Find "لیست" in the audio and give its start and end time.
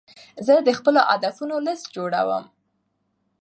1.65-1.85